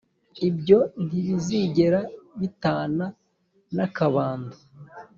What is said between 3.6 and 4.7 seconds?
n'akabando.